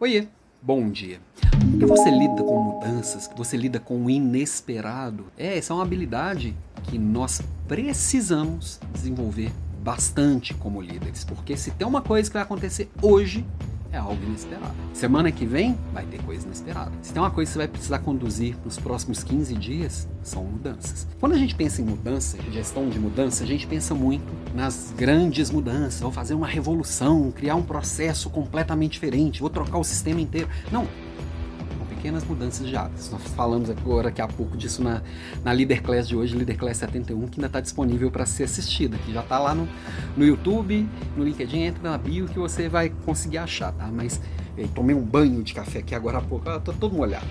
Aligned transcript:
Oiê, 0.00 0.28
bom 0.62 0.90
dia. 0.90 1.20
Porque 1.72 1.84
você 1.84 2.08
lida 2.08 2.42
com 2.42 2.58
mudanças, 2.58 3.26
que 3.26 3.36
você 3.36 3.54
lida 3.54 3.78
com 3.78 4.06
o 4.06 4.08
inesperado, 4.08 5.26
é, 5.36 5.58
essa 5.58 5.74
é 5.74 5.76
uma 5.76 5.82
habilidade 5.82 6.56
que 6.84 6.98
nós 6.98 7.42
precisamos 7.68 8.80
desenvolver 8.94 9.52
bastante 9.82 10.54
como 10.54 10.80
líderes, 10.80 11.22
porque 11.22 11.54
se 11.54 11.70
tem 11.72 11.86
uma 11.86 12.00
coisa 12.00 12.30
que 12.30 12.32
vai 12.32 12.42
acontecer 12.42 12.88
hoje, 13.02 13.44
é 13.92 13.98
algo 13.98 14.22
inesperado. 14.22 14.74
Semana 14.92 15.32
que 15.32 15.44
vem 15.44 15.78
vai 15.92 16.04
ter 16.04 16.22
coisa 16.22 16.46
inesperada. 16.46 16.92
Se 17.02 17.12
tem 17.12 17.20
uma 17.20 17.30
coisa 17.30 17.48
que 17.48 17.52
você 17.52 17.58
vai 17.58 17.68
precisar 17.68 17.98
conduzir 18.00 18.56
nos 18.64 18.78
próximos 18.78 19.22
15 19.24 19.54
dias, 19.54 20.08
são 20.22 20.44
mudanças. 20.44 21.06
Quando 21.18 21.34
a 21.34 21.38
gente 21.38 21.54
pensa 21.54 21.82
em 21.82 21.84
mudança, 21.84 22.38
gestão 22.50 22.88
de 22.88 22.98
mudança, 22.98 23.44
a 23.44 23.46
gente 23.46 23.66
pensa 23.66 23.94
muito 23.94 24.32
nas 24.54 24.92
grandes 24.96 25.50
mudanças. 25.50 26.00
Vou 26.00 26.12
fazer 26.12 26.34
uma 26.34 26.46
revolução, 26.46 27.30
criar 27.30 27.56
um 27.56 27.62
processo 27.62 28.30
completamente 28.30 28.92
diferente, 28.92 29.40
vou 29.40 29.50
trocar 29.50 29.78
o 29.78 29.84
sistema 29.84 30.20
inteiro. 30.20 30.48
Não, 30.70 30.86
pequenas 32.00 32.24
mudanças 32.24 32.66
de 32.66 32.74
hábitos. 32.74 33.10
Nós 33.10 33.22
falamos 33.36 33.68
agora 33.68 34.04
daqui 34.04 34.22
a 34.22 34.26
pouco 34.26 34.56
disso 34.56 34.82
na, 34.82 35.02
na 35.44 35.52
Leader 35.52 35.82
Class 35.82 36.08
de 36.08 36.16
hoje, 36.16 36.34
Leader 36.34 36.56
Class 36.56 36.78
71, 36.78 37.28
que 37.28 37.38
ainda 37.38 37.46
está 37.46 37.60
disponível 37.60 38.10
para 38.10 38.24
ser 38.24 38.44
assistida, 38.44 38.96
que 39.04 39.12
já 39.12 39.20
está 39.20 39.38
lá 39.38 39.54
no, 39.54 39.68
no 40.16 40.24
YouTube, 40.24 40.88
no 41.14 41.22
LinkedIn, 41.22 41.58
entra 41.58 41.90
na 41.90 41.98
bio 41.98 42.26
que 42.26 42.38
você 42.38 42.70
vai 42.70 42.90
conseguir 43.04 43.36
achar, 43.36 43.72
tá? 43.72 43.86
Mas 43.92 44.18
tomei 44.74 44.96
um 44.96 45.02
banho 45.02 45.42
de 45.42 45.52
café 45.52 45.80
aqui 45.80 45.94
agora 45.94 46.18
há 46.18 46.22
pouco, 46.22 46.48
eu 46.48 46.60
tô 46.60 46.72
todo 46.72 46.94
molhado. 46.94 47.26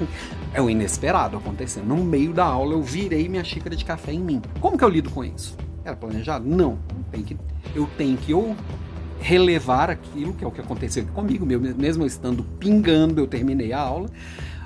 é 0.54 0.62
o 0.62 0.70
inesperado 0.70 1.36
acontecendo. 1.36 1.86
No 1.86 2.02
meio 2.02 2.32
da 2.32 2.44
aula 2.44 2.72
eu 2.72 2.82
virei 2.82 3.28
minha 3.28 3.44
xícara 3.44 3.76
de 3.76 3.84
café 3.84 4.12
em 4.12 4.20
mim. 4.20 4.40
Como 4.60 4.78
que 4.78 4.84
eu 4.84 4.88
lido 4.88 5.10
com 5.10 5.22
isso? 5.22 5.54
Era 5.84 5.94
planejado? 5.94 6.46
Não. 6.46 6.78
Tem 7.12 7.22
que, 7.22 7.36
eu 7.74 7.86
tenho 7.98 8.16
que 8.16 8.32
ou 8.32 8.56
relevar 9.20 9.90
aquilo, 9.90 10.34
que 10.34 10.44
é 10.44 10.46
o 10.46 10.50
que 10.50 10.60
aconteceu 10.60 11.04
comigo, 11.06 11.44
mesmo 11.46 12.02
eu 12.02 12.06
estando 12.06 12.44
pingando, 12.58 13.20
eu 13.20 13.26
terminei 13.26 13.72
a 13.72 13.80
aula, 13.80 14.08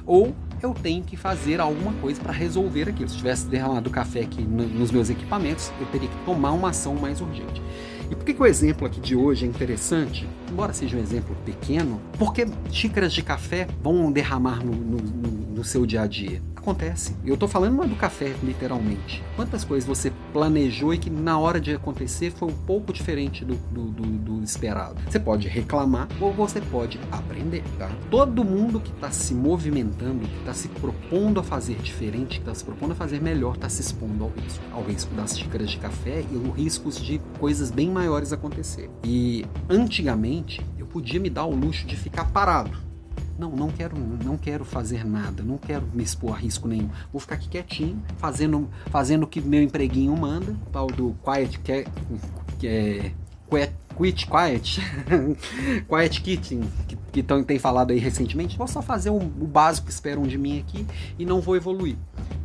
ou 0.07 0.35
eu 0.63 0.75
tenho 0.75 1.03
que 1.03 1.17
fazer 1.17 1.61
alguma 1.61 1.93
coisa 1.95 2.21
para 2.21 2.33
resolver 2.33 2.89
aquilo. 2.89 3.09
Se 3.09 3.17
tivesse 3.17 3.47
derramado 3.47 3.89
café 3.91 4.21
aqui 4.21 4.43
nos 4.43 4.91
meus 4.91 5.09
equipamentos, 5.09 5.73
eu 5.81 5.87
teria 5.87 6.09
que 6.09 6.25
tomar 6.25 6.53
uma 6.53 6.71
ação 6.71 6.95
mais 6.95 7.21
urgente. 7.21 7.63
E 8.11 8.15
por 8.15 8.25
que, 8.25 8.35
que 8.35 8.43
o 8.43 8.47
exemplo 8.47 8.87
aqui 8.87 9.01
de 9.01 9.15
hoje 9.15 9.47
é 9.47 9.49
interessante? 9.49 10.29
Embora 10.51 10.73
seja 10.73 10.97
um 10.97 11.01
exemplo 11.01 11.37
pequeno, 11.45 12.01
porque 12.19 12.47
xícaras 12.71 13.13
de 13.13 13.23
café 13.23 13.69
vão 13.83 14.11
derramar 14.11 14.65
no, 14.65 14.73
no, 14.73 14.99
no 14.99 15.65
seu 15.65 15.87
dia 15.87 16.03
a 16.03 16.07
dia? 16.07 16.43
Acontece. 16.61 17.17
Eu 17.25 17.35
estou 17.35 17.49
falando 17.49 17.77
não 17.77 17.85
é 17.85 17.87
do 17.87 17.97
café, 17.97 18.35
literalmente. 18.43 19.25
Quantas 19.35 19.65
coisas 19.65 19.89
você 19.89 20.13
planejou 20.31 20.93
e 20.93 20.99
que 20.99 21.09
na 21.09 21.39
hora 21.39 21.59
de 21.59 21.75
acontecer 21.75 22.31
foi 22.31 22.49
um 22.49 22.55
pouco 22.55 22.93
diferente 22.93 23.47
do, 23.47 23.55
do, 23.55 23.85
do, 23.85 24.03
do 24.03 24.45
esperado? 24.45 25.01
Você 25.09 25.19
pode 25.19 25.49
reclamar 25.49 26.07
ou 26.21 26.35
você 26.35 26.61
pode 26.61 27.01
aprender, 27.11 27.65
tá? 27.79 27.91
Todo 28.11 28.45
mundo 28.45 28.79
que 28.79 28.91
está 28.91 29.11
se 29.11 29.33
movimentando, 29.33 30.29
que 30.29 30.39
está 30.39 30.53
se 30.53 30.69
propondo 30.69 31.41
a 31.41 31.43
fazer 31.43 31.77
diferente, 31.77 32.35
que 32.35 32.43
está 32.43 32.55
se 32.55 32.63
propondo 32.63 32.93
a 32.93 32.95
fazer 32.95 33.23
melhor, 33.23 33.55
está 33.55 33.71
se 33.71 33.81
expondo 33.81 34.25
ao 34.25 34.31
risco. 34.31 34.63
Ao 34.71 34.83
risco 34.83 35.15
das 35.15 35.39
xícaras 35.39 35.71
de 35.71 35.79
café 35.79 36.23
e 36.31 36.37
os 36.37 36.55
riscos 36.55 37.01
de 37.01 37.23
coisas 37.39 37.71
bem 37.71 37.89
maiores 37.89 38.35
acontecer. 38.35 38.91
E 39.03 39.47
antigamente 39.67 40.61
eu 40.79 40.85
podia 40.85 41.19
me 41.19 41.31
dar 41.31 41.47
o 41.47 41.55
luxo 41.55 41.87
de 41.87 41.97
ficar 41.97 42.27
parado 42.27 42.90
não, 43.41 43.51
não 43.51 43.71
quero, 43.71 43.97
não 43.97 44.37
quero 44.37 44.65
fazer 44.65 45.05
nada, 45.05 45.43
não 45.43 45.57
quero 45.57 45.87
me 45.95 46.05
expor 46.05 46.35
a 46.35 46.37
risco 46.37 46.69
nenhum. 46.69 46.91
Vou 47.11 47.19
ficar 47.19 47.37
aqui 47.37 47.49
quietinho, 47.49 48.01
fazendo, 48.19 48.69
fazendo 48.91 49.23
o 49.23 49.27
que 49.27 49.41
meu 49.41 49.63
empreguinho 49.63 50.15
manda, 50.15 50.55
tal 50.71 50.87
do 50.89 51.17
quiet, 51.25 51.59
que, 51.59 51.87
que 52.59 52.69
é, 52.69 53.13
quiet, 53.49 53.73
quit 53.97 54.27
quiet, 54.27 54.81
quiet 55.89 56.21
kitchen, 56.21 56.61
que, 56.87 56.97
que 57.11 57.23
tão, 57.23 57.43
tem 57.43 57.59
falado 57.59 57.93
aí 57.93 57.99
recentemente. 57.99 58.59
Vou 58.59 58.69
só 58.69 58.83
fazer 58.83 59.09
o, 59.09 59.17
o 59.17 59.47
básico 59.47 59.87
que 59.87 59.93
esperam 59.93 60.25
de 60.25 60.37
mim 60.37 60.59
aqui 60.59 60.87
e 61.19 61.25
não 61.25 61.41
vou 61.41 61.57
evoluir. 61.57 61.97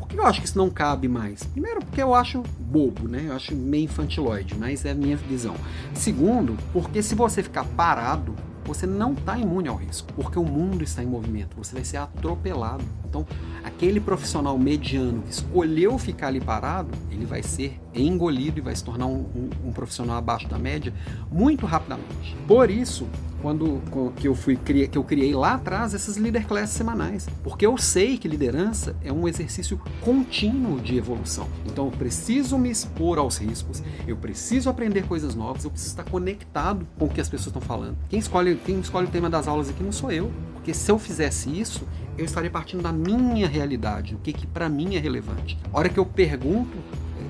Que 0.07 0.19
eu 0.19 0.25
acho 0.25 0.39
que 0.39 0.47
isso 0.47 0.57
não 0.57 0.69
cabe 0.69 1.09
mais? 1.09 1.43
Primeiro, 1.43 1.81
porque 1.81 2.01
eu 2.01 2.15
acho 2.15 2.41
bobo, 2.59 3.07
né? 3.07 3.25
Eu 3.27 3.33
acho 3.33 3.53
meio 3.53 3.83
infantiloide, 3.83 4.55
mas 4.55 4.85
é 4.85 4.91
a 4.91 4.95
minha 4.95 5.17
visão. 5.17 5.55
Segundo, 5.93 6.55
porque 6.71 7.03
se 7.03 7.15
você 7.15 7.43
ficar 7.43 7.65
parado, 7.65 8.33
você 8.65 8.87
não 8.87 9.13
está 9.13 9.37
imune 9.37 9.69
ao 9.69 9.75
risco, 9.75 10.11
porque 10.13 10.39
o 10.39 10.43
mundo 10.43 10.83
está 10.83 11.03
em 11.03 11.07
movimento, 11.07 11.55
você 11.55 11.73
vai 11.73 11.85
ser 11.85 11.97
atropelado. 11.97 12.83
Então, 13.07 13.25
aquele 13.63 13.99
profissional 13.99 14.57
mediano 14.57 15.21
que 15.23 15.31
escolheu 15.31 15.97
ficar 15.97 16.27
ali 16.27 16.41
parado, 16.41 16.89
ele 17.11 17.25
vai 17.25 17.41
ser 17.43 17.79
engolido 17.93 18.59
e 18.59 18.61
vai 18.61 18.75
se 18.75 18.83
tornar 18.83 19.05
um, 19.05 19.25
um, 19.35 19.49
um 19.67 19.71
profissional 19.71 20.17
abaixo 20.17 20.47
da 20.47 20.57
média 20.57 20.93
muito 21.31 21.65
rapidamente. 21.65 22.35
Por 22.47 22.69
isso, 22.69 23.07
quando 23.45 23.79
que 24.15 24.27
eu 24.27 24.33
fui 24.33 24.55
que 24.57 24.97
eu 24.97 25.03
criei 25.03 25.31
lá 25.35 25.53
atrás 25.53 25.93
essas 25.93 26.17
leader 26.17 26.47
classes 26.47 26.75
semanais, 26.75 27.27
porque 27.43 27.63
eu 27.63 27.77
sei 27.77 28.17
que 28.17 28.27
liderança 28.27 28.95
é 29.03 29.13
um 29.13 29.27
exercício 29.27 29.79
contínuo 30.01 30.79
de 30.79 30.97
evolução. 30.97 31.47
Então 31.63 31.85
eu 31.85 31.91
preciso 31.91 32.57
me 32.57 32.71
expor 32.71 33.19
aos 33.19 33.37
riscos, 33.37 33.83
eu 34.07 34.17
preciso 34.17 34.67
aprender 34.67 35.03
coisas 35.03 35.35
novas, 35.35 35.63
eu 35.63 35.69
preciso 35.69 35.91
estar 35.91 36.09
conectado 36.09 36.87
com 36.97 37.05
o 37.05 37.09
que 37.09 37.21
as 37.21 37.29
pessoas 37.29 37.47
estão 37.47 37.61
falando. 37.61 37.95
Quem 38.09 38.17
escolhe 38.17 38.55
quem 38.65 38.79
escolhe 38.79 39.05
o 39.05 39.11
tema 39.11 39.29
das 39.29 39.47
aulas 39.47 39.69
aqui 39.69 39.83
não 39.83 39.91
sou 39.91 40.11
eu, 40.11 40.31
porque 40.53 40.73
se 40.73 40.89
eu 40.91 40.97
fizesse 40.97 41.47
isso, 41.47 41.87
eu 42.17 42.25
estaria 42.25 42.49
partindo 42.49 42.81
da 42.81 42.91
minha 42.95 43.47
realidade, 43.47 44.15
o 44.15 44.17
que 44.17 44.33
que 44.33 44.47
para 44.47 44.69
mim 44.69 44.95
é 44.95 44.99
relevante. 44.99 45.57
A 45.71 45.77
hora 45.77 45.89
que 45.89 45.99
eu 45.99 46.05
pergunto 46.05 46.77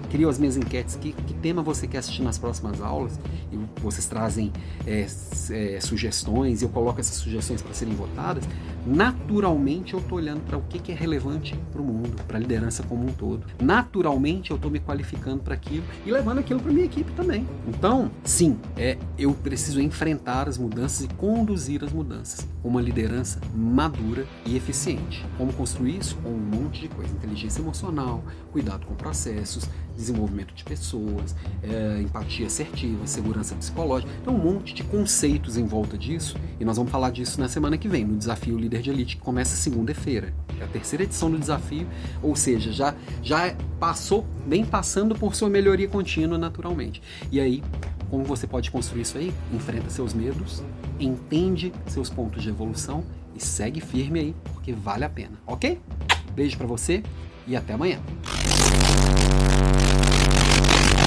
crio 0.05 0.29
as 0.29 0.37
minhas 0.39 0.57
enquetes, 0.57 0.95
que, 0.95 1.11
que 1.11 1.33
tema 1.35 1.61
você 1.61 1.87
quer 1.87 1.99
assistir 1.99 2.21
nas 2.21 2.37
próximas 2.37 2.81
aulas, 2.81 3.19
e 3.51 3.57
vocês 3.81 4.05
trazem 4.05 4.51
é, 4.85 5.05
é, 5.51 5.79
sugestões, 5.81 6.61
eu 6.61 6.69
coloco 6.69 6.99
essas 6.99 7.15
sugestões 7.15 7.61
para 7.61 7.73
serem 7.73 7.95
votadas, 7.95 8.43
naturalmente 8.85 9.93
eu 9.93 9.99
estou 9.99 10.17
olhando 10.17 10.41
para 10.41 10.57
o 10.57 10.61
que, 10.61 10.79
que 10.79 10.91
é 10.91 10.95
relevante 10.95 11.55
para 11.71 11.81
o 11.81 11.85
mundo, 11.85 12.15
para 12.27 12.37
a 12.37 12.39
liderança 12.39 12.83
como 12.83 13.03
um 13.03 13.11
todo. 13.11 13.45
Naturalmente 13.61 14.51
eu 14.51 14.55
estou 14.55 14.69
me 14.69 14.79
qualificando 14.79 15.41
para 15.41 15.53
aquilo 15.53 15.83
e 16.05 16.11
levando 16.11 16.39
aquilo 16.39 16.59
para 16.59 16.71
minha 16.71 16.85
equipe 16.85 17.11
também. 17.13 17.47
Então, 17.67 18.11
sim, 18.23 18.57
é, 18.77 18.97
eu 19.17 19.33
preciso 19.33 19.81
enfrentar 19.81 20.47
as 20.47 20.57
mudanças 20.57 21.05
e 21.05 21.07
conduzir 21.07 21.83
as 21.83 21.91
mudanças 21.91 22.47
uma 22.65 22.81
liderança 22.81 23.39
madura 23.53 24.25
e 24.45 24.57
eficiente. 24.57 25.23
Como 25.37 25.53
construir 25.53 25.99
isso? 25.99 26.15
Com 26.17 26.29
um 26.29 26.37
monte 26.37 26.81
de 26.81 26.87
coisa: 26.89 27.13
inteligência 27.13 27.61
emocional, 27.61 28.23
cuidado 28.51 28.85
com 28.85 28.95
processos, 28.95 29.69
desenvolvimento 30.05 30.53
de 30.53 30.63
pessoas, 30.63 31.35
é, 31.63 32.01
empatia 32.01 32.47
assertiva, 32.47 33.05
segurança 33.07 33.55
psicológica. 33.55 34.11
Então, 34.21 34.35
um 34.35 34.37
monte 34.37 34.73
de 34.73 34.83
conceitos 34.83 35.57
em 35.57 35.65
volta 35.65 35.97
disso. 35.97 36.37
E 36.59 36.65
nós 36.65 36.77
vamos 36.77 36.91
falar 36.91 37.11
disso 37.11 37.39
na 37.39 37.47
semana 37.47 37.77
que 37.77 37.87
vem, 37.87 38.05
no 38.05 38.17
Desafio 38.17 38.57
Líder 38.57 38.81
de 38.81 38.89
Elite, 38.89 39.17
que 39.17 39.21
começa 39.21 39.55
segunda-feira. 39.55 40.33
É 40.59 40.63
a 40.63 40.67
terceira 40.67 41.03
edição 41.03 41.29
do 41.29 41.37
desafio, 41.37 41.87
ou 42.21 42.35
seja, 42.35 42.71
já, 42.71 42.95
já 43.21 43.55
passou, 43.79 44.25
bem 44.45 44.63
passando 44.63 45.15
por 45.15 45.35
sua 45.35 45.49
melhoria 45.49 45.87
contínua 45.87 46.37
naturalmente. 46.37 47.01
E 47.31 47.39
aí, 47.39 47.63
como 48.09 48.23
você 48.23 48.47
pode 48.47 48.71
construir 48.71 49.01
isso 49.01 49.17
aí? 49.17 49.33
Enfrenta 49.53 49.89
seus 49.89 50.13
medos, 50.13 50.63
entende 50.99 51.73
seus 51.87 52.09
pontos 52.09 52.41
de 52.43 52.49
evolução 52.49 53.03
e 53.35 53.43
segue 53.43 53.81
firme 53.81 54.19
aí, 54.19 54.35
porque 54.53 54.71
vale 54.71 55.03
a 55.03 55.09
pena, 55.09 55.33
ok? 55.45 55.79
Beijo 56.33 56.57
para 56.57 56.67
você 56.67 57.03
e 57.47 57.55
até 57.55 57.73
amanhã. 57.73 57.99
Thank 60.27 60.99
you. 60.99 61.04